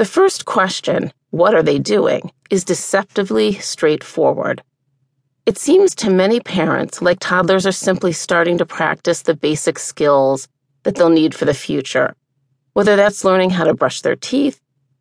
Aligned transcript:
The 0.00 0.06
first 0.06 0.46
question, 0.46 1.12
what 1.28 1.54
are 1.54 1.62
they 1.62 1.78
doing, 1.78 2.32
is 2.48 2.64
deceptively 2.64 3.52
straightforward. 3.56 4.62
It 5.44 5.58
seems 5.58 5.94
to 5.96 6.08
many 6.08 6.40
parents 6.40 7.02
like 7.02 7.18
toddlers 7.20 7.66
are 7.66 7.84
simply 7.86 8.12
starting 8.12 8.56
to 8.56 8.64
practice 8.64 9.20
the 9.20 9.34
basic 9.34 9.78
skills 9.78 10.48
that 10.84 10.94
they'll 10.94 11.10
need 11.10 11.34
for 11.34 11.44
the 11.44 11.52
future, 11.52 12.14
whether 12.72 12.96
that's 12.96 13.26
learning 13.26 13.50
how 13.50 13.64
to 13.64 13.74
brush 13.74 14.00
their 14.00 14.16
teeth, 14.16 14.58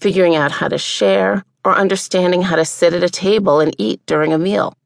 figuring 0.00 0.36
out 0.36 0.52
how 0.52 0.68
to 0.68 0.76
share, 0.76 1.42
or 1.64 1.74
understanding 1.74 2.42
how 2.42 2.56
to 2.56 2.66
sit 2.66 2.92
at 2.92 3.02
a 3.02 3.08
table 3.08 3.60
and 3.60 3.74
eat 3.78 4.04
during 4.04 4.34
a 4.34 4.38
meal. 4.38 4.76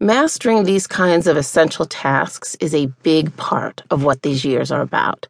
Mastering 0.00 0.64
these 0.64 0.86
kinds 0.86 1.26
of 1.26 1.36
essential 1.36 1.84
tasks 1.84 2.56
is 2.60 2.74
a 2.74 2.86
big 3.02 3.36
part 3.36 3.82
of 3.90 4.04
what 4.04 4.22
these 4.22 4.46
years 4.46 4.72
are 4.72 4.80
about. 4.80 5.26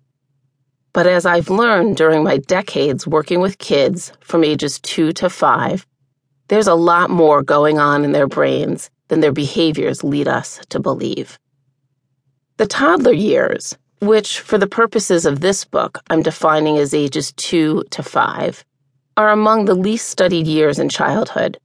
But 0.98 1.06
as 1.06 1.24
I've 1.24 1.48
learned 1.48 1.96
during 1.96 2.24
my 2.24 2.38
decades 2.38 3.06
working 3.06 3.38
with 3.38 3.58
kids 3.58 4.10
from 4.18 4.42
ages 4.42 4.80
two 4.80 5.12
to 5.12 5.30
five, 5.30 5.86
there's 6.48 6.66
a 6.66 6.74
lot 6.74 7.08
more 7.08 7.40
going 7.40 7.78
on 7.78 8.04
in 8.04 8.10
their 8.10 8.26
brains 8.26 8.90
than 9.06 9.20
their 9.20 9.30
behaviors 9.30 10.02
lead 10.02 10.26
us 10.26 10.58
to 10.70 10.80
believe. 10.80 11.38
The 12.56 12.66
toddler 12.66 13.12
years, 13.12 13.78
which 14.00 14.40
for 14.40 14.58
the 14.58 14.66
purposes 14.66 15.24
of 15.24 15.38
this 15.38 15.64
book 15.64 16.00
I'm 16.10 16.20
defining 16.20 16.78
as 16.78 16.92
ages 16.92 17.30
two 17.30 17.84
to 17.90 18.02
five, 18.02 18.64
are 19.16 19.30
among 19.30 19.66
the 19.66 19.76
least 19.76 20.08
studied 20.08 20.48
years 20.48 20.80
in 20.80 20.88
childhood. 20.88 21.60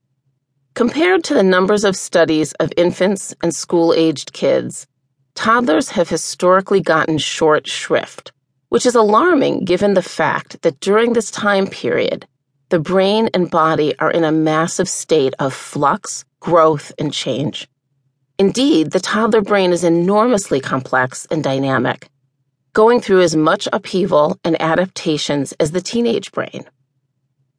Compared 0.75 1.23
to 1.23 1.33
the 1.33 1.41
numbers 1.41 1.83
of 1.83 1.95
studies 1.95 2.53
of 2.59 2.71
infants 2.77 3.33
and 3.41 3.55
school 3.55 3.95
aged 3.95 4.31
kids, 4.31 4.85
toddlers 5.33 5.89
have 5.89 6.09
historically 6.09 6.81
gotten 6.81 7.17
short 7.17 7.67
shrift, 7.67 8.31
which 8.73 8.87
is 8.87 8.95
alarming 8.95 9.65
given 9.65 9.93
the 9.93 10.01
fact 10.01 10.61
that 10.63 10.79
during 10.79 11.13
this 11.13 11.31
time 11.31 11.67
period, 11.67 12.27
the 12.69 12.79
brain 12.79 13.29
and 13.35 13.51
body 13.51 13.97
are 13.99 14.11
in 14.11 14.23
a 14.23 14.31
massive 14.31 14.89
state 14.89 15.35
of 15.37 15.53
flux, 15.53 16.25
growth, 16.39 16.91
and 16.97 17.13
change. 17.13 17.67
Indeed, 18.39 18.91
the 18.91 18.99
toddler 18.99 19.41
brain 19.41 19.73
is 19.73 19.83
enormously 19.83 20.59
complex 20.59 21.27
and 21.29 21.43
dynamic, 21.43 22.09
going 22.73 23.01
through 23.01 23.21
as 23.21 23.35
much 23.35 23.67
upheaval 23.71 24.39
and 24.43 24.59
adaptations 24.61 25.53
as 25.59 25.71
the 25.71 25.81
teenage 25.81 26.31
brain 26.31 26.65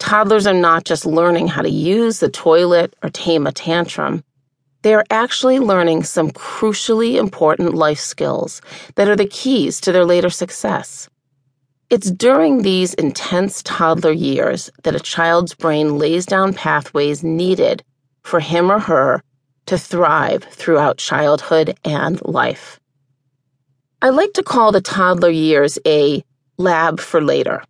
toddlers 0.05 0.47
are 0.47 0.55
not 0.55 0.85
just 0.85 1.07
learning 1.07 1.49
how 1.49 1.63
to 1.63 1.71
use 1.71 2.21
the 2.21 2.29
toilet 2.29 2.95
or 3.03 3.11
tame 3.11 3.47
a 3.47 3.53
tantrum. 3.53 4.23
They 4.85 4.93
are 4.93 5.07
actually 5.09 5.61
learning 5.61 6.03
some 6.03 6.31
crucially 6.31 7.15
important 7.15 7.73
life 7.73 7.99
skills 7.99 8.61
that 8.97 9.09
are 9.09 9.17
the 9.17 9.25
keys 9.25 9.81
to 9.81 9.93
their 9.93 10.05
later 10.05 10.29
success. 10.29 11.09
It's 11.89 12.11
during 12.11 12.61
these 12.61 12.93
intense 12.93 13.63
toddler 13.63 14.13
years 14.13 14.71
that 14.83 14.95
a 14.95 15.01
child's 15.01 15.55
brain 15.55 15.97
lays 15.97 16.27
down 16.27 16.53
pathways 16.53 17.25
needed 17.25 17.83
for 18.25 18.41
him 18.41 18.71
or 18.71 18.79
her 18.79 19.23
to 19.67 19.79
thrive 19.79 20.45
throughout 20.45 20.99
childhood 20.99 21.79
and 21.83 22.21
life. 22.27 22.79
I 24.03 24.11
like 24.11 24.35
to 24.35 24.43
call 24.43 24.71
the 24.71 24.83
toddler 24.83 25.31
years 25.31 25.79
a 25.87 26.23
lab 26.59 27.01
for 27.01 27.23
later. 27.23 27.65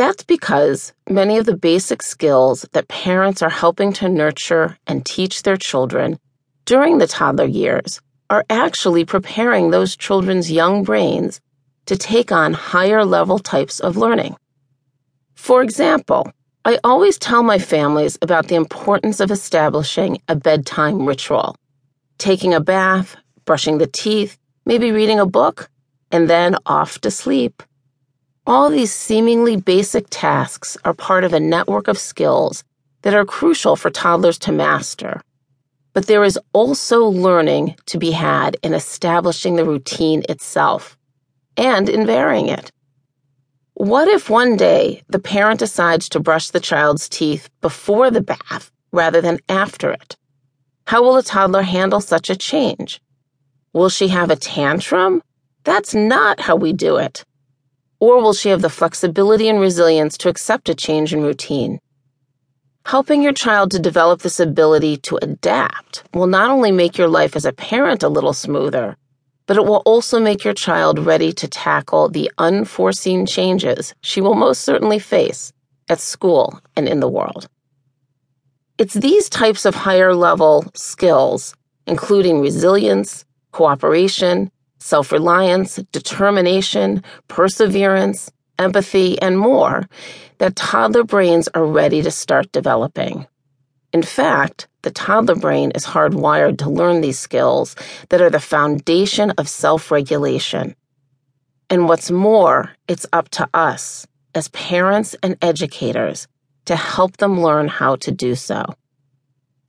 That's 0.00 0.24
because 0.24 0.94
many 1.10 1.36
of 1.36 1.44
the 1.44 1.58
basic 1.58 2.02
skills 2.02 2.64
that 2.72 2.88
parents 2.88 3.42
are 3.42 3.50
helping 3.50 3.92
to 3.92 4.08
nurture 4.08 4.78
and 4.86 5.04
teach 5.04 5.42
their 5.42 5.58
children 5.58 6.18
during 6.64 6.96
the 6.96 7.06
toddler 7.06 7.44
years 7.44 8.00
are 8.30 8.46
actually 8.48 9.04
preparing 9.04 9.70
those 9.70 9.96
children's 9.96 10.50
young 10.50 10.84
brains 10.84 11.38
to 11.84 11.98
take 11.98 12.32
on 12.32 12.54
higher 12.54 13.04
level 13.04 13.38
types 13.38 13.78
of 13.78 13.98
learning. 13.98 14.36
For 15.34 15.62
example, 15.62 16.32
I 16.64 16.78
always 16.82 17.18
tell 17.18 17.42
my 17.42 17.58
families 17.58 18.16
about 18.22 18.48
the 18.48 18.54
importance 18.54 19.20
of 19.20 19.30
establishing 19.30 20.22
a 20.28 20.34
bedtime 20.34 21.04
ritual. 21.04 21.56
Taking 22.16 22.54
a 22.54 22.60
bath, 22.60 23.16
brushing 23.44 23.76
the 23.76 23.86
teeth, 23.86 24.38
maybe 24.64 24.92
reading 24.92 25.20
a 25.20 25.26
book, 25.26 25.68
and 26.10 26.30
then 26.30 26.56
off 26.64 26.98
to 27.02 27.10
sleep. 27.10 27.62
All 28.50 28.68
these 28.68 28.92
seemingly 28.92 29.54
basic 29.54 30.08
tasks 30.10 30.76
are 30.84 30.92
part 30.92 31.22
of 31.22 31.32
a 31.32 31.38
network 31.38 31.86
of 31.86 31.96
skills 31.96 32.64
that 33.02 33.14
are 33.14 33.24
crucial 33.24 33.76
for 33.76 33.90
toddlers 33.90 34.40
to 34.40 34.50
master. 34.50 35.22
But 35.92 36.08
there 36.08 36.24
is 36.24 36.36
also 36.52 37.04
learning 37.04 37.76
to 37.86 37.96
be 37.96 38.10
had 38.10 38.56
in 38.64 38.74
establishing 38.74 39.54
the 39.54 39.64
routine 39.64 40.24
itself 40.28 40.98
and 41.56 41.88
in 41.88 42.04
varying 42.04 42.48
it. 42.48 42.72
What 43.74 44.08
if 44.08 44.28
one 44.28 44.56
day 44.56 45.04
the 45.08 45.20
parent 45.20 45.60
decides 45.60 46.08
to 46.08 46.18
brush 46.18 46.50
the 46.50 46.58
child's 46.58 47.08
teeth 47.08 47.48
before 47.60 48.10
the 48.10 48.20
bath 48.20 48.72
rather 48.90 49.20
than 49.20 49.38
after 49.48 49.92
it? 49.92 50.16
How 50.88 51.04
will 51.04 51.16
a 51.16 51.22
toddler 51.22 51.62
handle 51.62 52.00
such 52.00 52.28
a 52.28 52.34
change? 52.34 53.00
Will 53.72 53.90
she 53.90 54.08
have 54.08 54.28
a 54.28 54.34
tantrum? 54.34 55.22
That's 55.62 55.94
not 55.94 56.40
how 56.40 56.56
we 56.56 56.72
do 56.72 56.96
it. 56.96 57.24
Or 58.00 58.22
will 58.22 58.32
she 58.32 58.48
have 58.48 58.62
the 58.62 58.70
flexibility 58.70 59.48
and 59.48 59.60
resilience 59.60 60.16
to 60.18 60.30
accept 60.30 60.70
a 60.70 60.74
change 60.74 61.12
in 61.12 61.22
routine? 61.22 61.78
Helping 62.86 63.22
your 63.22 63.34
child 63.34 63.70
to 63.70 63.78
develop 63.78 64.22
this 64.22 64.40
ability 64.40 64.96
to 64.96 65.18
adapt 65.20 66.02
will 66.14 66.26
not 66.26 66.50
only 66.50 66.72
make 66.72 66.96
your 66.96 67.08
life 67.08 67.36
as 67.36 67.44
a 67.44 67.52
parent 67.52 68.02
a 68.02 68.08
little 68.08 68.32
smoother, 68.32 68.96
but 69.46 69.58
it 69.58 69.66
will 69.66 69.82
also 69.84 70.18
make 70.18 70.44
your 70.44 70.54
child 70.54 70.98
ready 70.98 71.30
to 71.32 71.46
tackle 71.46 72.08
the 72.08 72.30
unforeseen 72.38 73.26
changes 73.26 73.94
she 74.00 74.20
will 74.20 74.34
most 74.34 74.62
certainly 74.62 74.98
face 74.98 75.52
at 75.90 76.00
school 76.00 76.58
and 76.76 76.88
in 76.88 77.00
the 77.00 77.08
world. 77.08 77.48
It's 78.78 78.94
these 78.94 79.28
types 79.28 79.66
of 79.66 79.74
higher 79.74 80.14
level 80.14 80.64
skills, 80.74 81.54
including 81.86 82.40
resilience, 82.40 83.26
cooperation, 83.52 84.50
self 84.80 85.12
reliance, 85.12 85.76
determination, 85.92 87.04
perseverance, 87.28 88.30
empathy, 88.58 89.20
and 89.22 89.38
more 89.38 89.88
that 90.38 90.56
toddler 90.56 91.04
brains 91.04 91.48
are 91.54 91.64
ready 91.64 92.02
to 92.02 92.10
start 92.10 92.50
developing. 92.52 93.26
In 93.92 94.02
fact, 94.02 94.68
the 94.82 94.90
toddler 94.90 95.34
brain 95.34 95.72
is 95.74 95.84
hardwired 95.84 96.58
to 96.58 96.70
learn 96.70 97.00
these 97.00 97.18
skills 97.18 97.76
that 98.08 98.20
are 98.20 98.30
the 98.30 98.40
foundation 98.40 99.30
of 99.32 99.48
self 99.48 99.90
regulation. 99.90 100.74
And 101.68 101.88
what's 101.88 102.10
more, 102.10 102.72
it's 102.88 103.06
up 103.12 103.28
to 103.30 103.48
us, 103.54 104.06
as 104.34 104.48
parents 104.48 105.14
and 105.22 105.36
educators, 105.42 106.26
to 106.64 106.76
help 106.76 107.18
them 107.18 107.40
learn 107.40 107.68
how 107.68 107.96
to 107.96 108.10
do 108.10 108.34
so. 108.34 108.64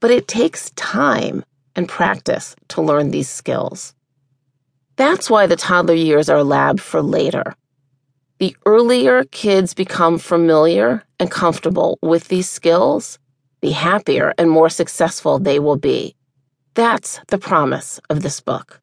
But 0.00 0.10
it 0.10 0.26
takes 0.26 0.70
time 0.70 1.44
and 1.76 1.88
practice 1.88 2.56
to 2.68 2.82
learn 2.82 3.10
these 3.10 3.28
skills. 3.28 3.94
That's 4.96 5.30
why 5.30 5.46
the 5.46 5.56
toddler 5.56 5.94
years 5.94 6.28
are 6.28 6.44
lab 6.44 6.78
for 6.78 7.00
later. 7.00 7.54
The 8.38 8.54
earlier 8.66 9.24
kids 9.24 9.72
become 9.72 10.18
familiar 10.18 11.04
and 11.18 11.30
comfortable 11.30 11.98
with 12.02 12.28
these 12.28 12.50
skills, 12.50 13.18
the 13.62 13.70
happier 13.70 14.34
and 14.36 14.50
more 14.50 14.68
successful 14.68 15.38
they 15.38 15.58
will 15.58 15.76
be. 15.78 16.14
That's 16.74 17.20
the 17.28 17.38
promise 17.38 18.00
of 18.10 18.22
this 18.22 18.40
book. 18.40 18.81